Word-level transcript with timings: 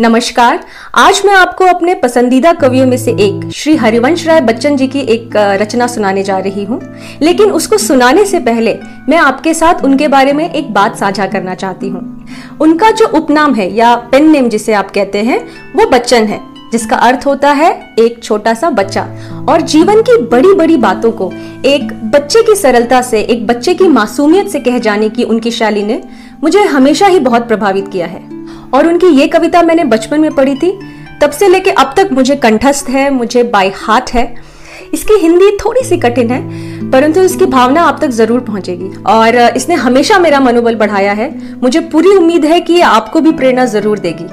नमस्कार। 0.00 0.64
आज 0.94 1.22
मैं 1.26 1.34
आपको 1.34 1.64
अपने 1.64 1.94
पसंदीदा 1.94 2.52
कवियों 2.52 2.86
में 2.86 2.96
से 2.96 3.10
एक, 3.10 3.50
श्री 3.54 3.76
हरिवंश 3.76 4.26
राय 4.26 4.40
बच्चन 4.40 4.76
जी 4.76 4.86
की 4.86 5.00
एक 5.00 5.30
रचना 5.36 5.86
सुनाने 5.86 6.22
जा 6.22 6.38
रही 6.38 6.64
हूँ। 6.64 6.80
लेकिन 7.22 7.50
उसको 7.50 7.78
सुनाने 7.78 8.24
से 8.24 8.38
पहले 8.38 8.78
मैं 9.08 9.16
आपके 9.16 9.54
साथ 9.54 9.84
उनके 9.84 10.08
बारे 10.08 10.32
में 10.32 10.50
एक 10.50 10.72
बात 10.74 10.96
साझा 10.96 11.26
करना 11.26 11.54
चाहती 11.54 11.88
हूँ। 11.88 12.26
उनका 12.60 12.90
जो 12.90 13.06
उपनाम 13.06 13.54
है 13.54 13.74
या 13.74 13.94
पेन 13.96 14.30
नेम 14.30 14.48
जिसे 14.48 14.72
आप 14.72 14.90
कहते 14.90 15.18
हैं, 15.18 15.40
वो 15.76 15.86
बच्चन 15.86 16.24
है, 16.24 16.40
जिसका 16.72 16.96
अर्थ 16.96 17.26
होता 17.26 17.50
है 17.50 17.94
एक 17.98 18.22
छोटा 18.24 18.54
सा 18.54 18.70
बच्चा। 18.70 19.08
और 19.48 19.60
जीवन 19.60 20.02
की 20.02 20.18
बड़ी 20.22 20.54
बड़ी 20.54 20.76
बातों 20.76 21.12
को 21.12 21.32
एक 21.64 22.10
बच्चे 22.10 22.42
की 22.42 22.54
सरलता 22.54 23.02
से, 23.02 23.20
एक 23.20 23.46
बच्चे 23.46 23.74
की 23.74 23.88
मासूमियत 23.88 24.48
से 24.48 24.60
कह 24.60 24.78
जाने 24.78 25.08
की 25.08 25.22
उनकी 25.22 25.50
शैली 25.50 25.82
ने 25.82 26.02
मुझे 26.42 26.64
हमेशा 26.64 27.06
ही 27.06 27.20
बहुत 27.20 27.48
प्रभावित 27.48 27.88
किया 27.88 28.06
है। 28.06 28.33
और 28.74 28.86
उनकी 28.86 29.06
ये 29.06 29.26
कविता 29.28 29.62
मैंने 29.62 29.84
बचपन 29.84 30.20
में 30.20 30.34
पढ़ी 30.34 30.54
थी। 30.54 30.78
तब 31.22 31.30
से 31.30 31.48
लेके 31.48 31.70
अब 31.70 31.94
तक 31.96 32.08
मुझे 32.12 32.36
कंठस्थ 32.36 32.88
है, 32.88 33.10
मुझे 33.10 33.42
बाय 33.42 33.72
हाथ 33.76 34.14
है। 34.14 34.54
इसकी 34.94 35.14
हिंदी 35.14 35.50
थोड़ी 35.56 35.82
सी 35.84 35.96
कठिन 35.96 36.30
है, 36.30 36.90
परंतु 36.90 37.20
इसकी 37.20 37.46
भावना 37.46 37.82
आप 37.82 37.98
तक 38.00 38.08
ज़रूर 38.08 38.40
पहुंचेगी। 38.40 38.90
और 39.06 39.36
इसने 39.56 39.74
हमेशा 39.74 40.18
मेरा 40.18 40.40
मनोबल 40.40 40.74
बढ़ाया 40.74 41.12
है। 41.12 41.30
मुझे 41.60 41.80
पूरी 41.80 42.16
उम्मीद 42.16 42.44
है 42.44 42.60
कि 42.60 42.80
आपको 42.80 43.20
भी 43.20 43.32
प्रेरणा 43.32 43.64
ज़रूर 43.64 43.98
देगी। 43.98 44.26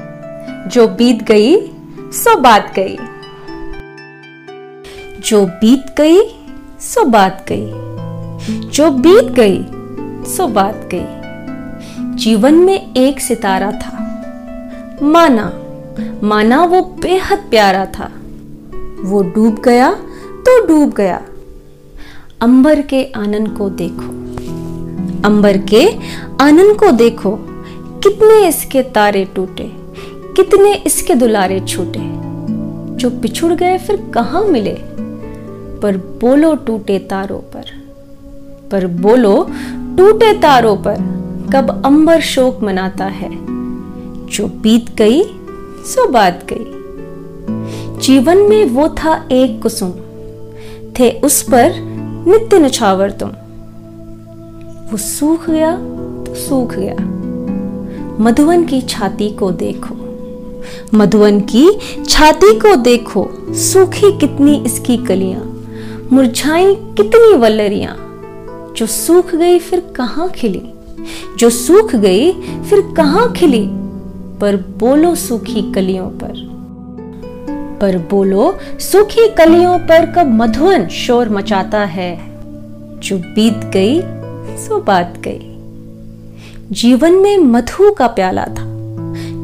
जो 0.69 0.87
बीत 0.87 1.23
गई, 1.23 1.55
सो 2.13 2.35
बात 2.35 2.73
गई। 2.75 2.97
जो 5.21 5.45
बीत 5.45 5.93
गई, 5.97 6.21
सो 6.81 7.03
बात 7.05 7.45
गई। 7.51 8.69
जो 8.69 8.89
बीत 8.91 9.31
गई, 9.31 9.65
सो 10.27 10.47
बात 10.47 10.89
गई। 10.93 12.15
जीवन 12.15 12.53
में 12.53 12.93
एक 12.93 13.19
सितारा 13.19 13.71
था। 13.71 13.97
माना 15.01 15.53
माना 16.23 16.63
वो 16.63 16.81
बेहद 16.81 17.37
प्यारा 17.49 17.85
था। 17.85 18.11
वो 19.01 19.23
डूब 19.23 19.61
गया 19.65 19.91
तो 20.31 20.67
डूब 20.67 20.93
गया। 20.93 21.21
अंबर 22.41 22.81
के 22.81 23.03
आनंद 23.03 23.57
को 23.57 23.69
देखो। 23.69 24.05
अंबर 25.27 25.57
के 25.57 25.89
आनंद 26.41 26.77
को 26.79 26.91
देखो। 26.91 27.37
कितने 28.03 28.47
इसके 28.47 28.81
तारे 28.81 29.25
टूटे, 29.25 29.71
कितने 30.35 30.73
इसके 30.73 31.15
दुलारे 31.15 31.59
छूटे। 31.59 31.99
जो 32.95 33.09
पिछुड़ 33.09 33.53
गए 33.53 33.77
फिर 33.77 34.11
कहाँ 34.13 34.43
मिले? 34.43 34.77
पर 35.81 35.97
बोलो 35.97 36.55
टूटे 36.55 36.99
तारों 36.99 37.39
पर। 37.39 37.65
पर 38.71 38.87
बोलो 38.87 39.49
टूटे 39.97 40.33
तारों 40.33 40.77
पर। 40.77 40.95
कब 41.53 41.81
अंबर 41.85 42.21
शोक 42.21 42.63
मनाता 42.63 43.05
है। 43.05 43.60
जो 44.31 44.47
बीत 44.47 44.95
गई, 44.95 45.23
सो 45.85 46.07
बात 46.07 46.47
गई। 46.53 46.65
जीवन 48.01 48.37
में 48.37 48.65
वो 48.65 48.89
था 48.89 49.27
एक 49.31 49.61
कुसुम। 49.61 49.91
थे 50.99 51.11
उस 51.11 51.41
पर 51.41 51.73
नित्य 52.27 52.59
निछावर 52.59 53.11
तुम। 53.11 53.29
वो 54.91 54.97
सूख 54.97 55.49
गया 55.49 55.75
तो 56.23 56.35
सूख 56.35 56.75
गया। 56.75 56.95
मधुवन 58.23 58.65
की 58.65 58.81
छाती 58.81 59.29
को 59.29 59.51
देखो। 59.51 59.95
मधुवन 60.93 61.39
की 61.39 61.79
छाती 62.09 62.59
को 62.59 62.75
देखो, 62.75 63.29
सूखी 63.49 64.17
कितनी 64.17 64.63
इसकी 64.65 64.97
कलियाँ, 64.97 65.65
मुरझाई 66.11 66.75
कितनी 66.75 67.33
वल्लरियाँ। 67.37 68.07
जो 68.77 68.85
सूख 68.85 69.35
गई 69.35 69.59
फिर 69.59 69.79
कहाँ 69.79 70.29
खिली? 70.29 70.61
जो 71.37 71.49
सूख 71.49 71.95
गई 71.95 72.31
फिर 72.69 72.93
कहाँ 72.97 73.31
खिली? 73.31 73.80
पर 74.41 74.55
बोलो 74.55 75.15
सूखी 75.15 75.71
कलियों 75.71 76.05
पर। 76.05 76.51
पर 77.81 77.97
बोलो, 77.97 78.57
सूखी 78.79 79.27
कलियों 79.27 79.79
पर 79.79 80.05
कब 80.05 80.27
मधुवन 80.27 80.87
शोर 80.87 81.29
मचाता 81.29 81.79
है। 81.79 82.19
जो 82.99 83.17
बीत 83.17 83.57
गई, 83.57 84.01
सो 84.57 84.81
बात 84.81 85.13
गई। 85.27 85.57
जीवन 86.71 87.13
में 87.13 87.37
मधु 87.37 87.91
का 87.91 88.07
प्याला 88.07 88.45
था। 88.45 88.63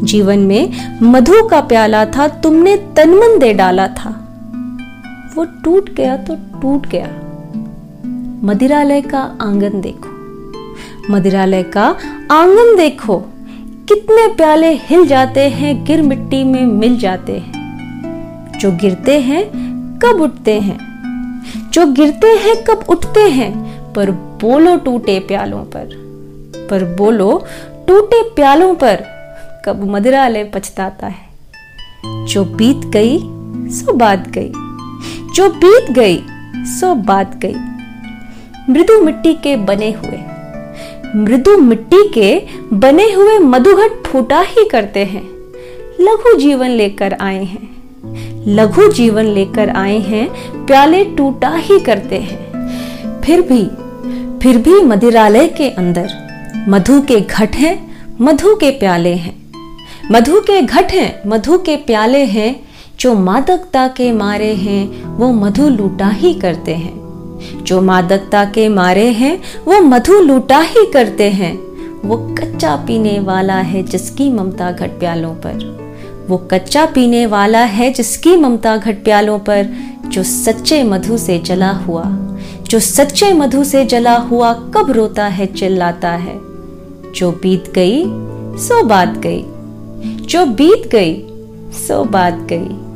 जीवन 0.04 0.40
में 0.40 0.70
मधु 1.04 1.48
का 1.48 1.62
प्याला 1.62 2.06
था, 2.06 2.28
तुमने 2.28 2.78
तनमन 2.78 3.40
दे 3.40 3.54
डाला 3.54 3.88
था। 3.88 4.24
वो 5.36 5.46
टूट 5.46 5.90
गया 5.94 6.18
तो 6.18 6.36
टूट 6.36 6.88
गया। 6.88 7.08
मदिरालय 8.44 9.02
का 9.02 9.20
आँगन 9.42 9.82
देखो। 9.82 10.10
मदिरालय 11.14 11.64
का 11.64 11.96
आँगन 12.32 12.76
देखो। 12.78 13.24
कितने 13.88 14.34
प्याले 14.34 14.74
हिल 14.74 15.08
जाते 15.08 15.50
हैं, 15.50 15.86
गिर 15.86 16.02
मिट्टी 16.02 16.44
में 16.44 16.66
मिल 16.66 17.00
जाते 17.00 17.32
हैं। 17.38 17.58
जो 18.60 18.72
गिरते 18.72 19.20
हैं, 19.20 19.44
कब 20.00 20.22
उठते 20.22 20.60
हैं? 20.60 20.78
जो 21.74 21.86
गिरते 21.86 22.28
हैं, 22.28 22.64
कब 22.64 22.86
उठते 22.90 23.20
हैं? 23.20 23.82
पर 23.94 24.12
बोलो 24.12 24.76
टूटे 24.76 25.20
प्यालों 25.20 25.60
पर। 25.60 25.90
पर 26.70 26.96
बोलो 26.96 27.46
टूटे 27.88 28.24
प्यालों 28.24 28.76
पर, 28.76 29.04
कब 29.66 29.88
मदिरालय 29.88 30.44
पछताता 30.44 31.08
है। 31.08 31.30
जो 32.26 32.46
बीत 32.46 32.78
गई, 32.78 33.20
सो 33.70 33.94
बात 33.94 34.30
गई। 34.30 34.52
जो 35.36 35.50
बीत 35.50 35.92
गई, 35.92 36.24
सो 36.56 36.96
बात 36.96 37.40
गई। 37.46 37.56
मृदु 38.70 39.02
मिट्टी 39.02 39.34
के 39.34 39.56
बने 39.56 39.92
हुए। 39.92 40.37
मृदु 41.16 41.58
मिट्टी 41.58 42.10
के 42.10 42.42
बने 42.74 43.14
हुए 43.14 43.38
मधुघट 43.38 44.08
फूटा 44.08 44.40
ही 44.40 44.66
करते 44.66 45.00
हैं। 45.00 45.24
लघु 46.00 46.40
जीवन 46.40 46.70
लेकर 46.70 47.18
आए 47.22 47.44
हैं। 47.44 47.78
लघु 48.48 48.92
जीवन 48.92 49.24
लेकर 49.24 49.70
आए 49.70 50.00
हैं, 50.00 50.30
प्याले 50.66 51.04
टूटा 51.04 51.50
ही 51.50 51.80
करते 51.80 52.16
हैं। 52.16 52.48
फिर 53.22 53.42
भी 53.42 53.68
फिर 54.40 54.58
भी 54.58 54.82
मदिरालय 54.82 55.48
के 55.48 55.70
अंदर, 55.70 56.10
मधु 56.70 57.02
के 57.02 57.20
घट 57.20 57.56
हैं, 57.56 58.06
मधु 58.22 58.56
के 58.56 58.72
प्याले 58.72 59.14
हैं। 59.14 59.52
मधु 60.12 60.40
के 60.40 60.62
घट 60.62 60.92
हैं, 60.92 61.30
मधु 61.30 61.58
के 61.58 61.76
प्याले 61.76 62.26
हैं, 62.26 62.60
जो 63.00 63.16
मादकता 63.16 63.88
के 63.88 64.12
मारे 64.12 64.54
हैं, 64.54 65.04
वो 65.18 65.32
मधु 65.32 65.70
लूटा 65.70 66.08
ही 66.08 66.34
करते 66.34 66.76
हैं। 66.76 67.07
जो 67.64 67.82
मादकता 67.82 68.46
के 68.46 68.70
मारे 68.70 69.06
हैं, 69.06 69.40
वो 69.66 69.82
मधु 69.82 70.22
लूटा 70.22 70.60
ही 70.60 70.92
करते 70.94 71.30
हैं। 71.30 71.68
वो 72.06 72.18
कच्चा 72.18 72.76
पीने 72.76 73.20
वाला 73.20 73.56
है 73.56 73.84
जिसकी 73.84 74.32
ममता 74.32 74.72
घट 74.72 74.90
प्यालों 74.90 75.34
पर। 75.34 75.88
वो 76.30 76.38
कच्चा 76.38 76.86
पीने 76.86 77.26
वाला 77.26 77.60
है 77.60 77.94
जिसकी 77.94 78.36
ममता 78.36 78.78
घट 78.78 79.04
प्यालों 79.04 79.40
पर, 79.40 79.68
जो 80.08 80.24
सच्चे 80.24 80.84
मधु 80.84 81.18
से 81.18 81.40
जला 81.40 81.72
हुआ। 81.72 82.04
जो 82.70 82.80
सच्चे 82.80 83.34
मधु 83.34 83.64
से 83.64 83.86
जला 83.86 84.16
हुआ 84.16 84.54
कब 84.54 84.92
रोता 84.92 85.26
है, 85.26 85.46
चिल्लाता 85.46 86.12
है। 86.12 86.40
जो 87.16 87.32
बीत 87.32 87.72
गई, 87.76 88.04
सो 88.58 88.84
बात 88.84 89.18
गई। 89.18 89.44
जो 90.26 90.46
बीत 90.46 90.88
गई, 90.88 91.24
सो 91.88 92.04
बात 92.04 92.34
गई। 92.34 92.87